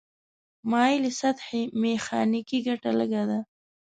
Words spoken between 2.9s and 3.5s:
لږه ده.